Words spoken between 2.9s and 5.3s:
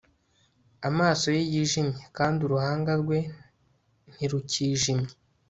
rwe ntirukijimye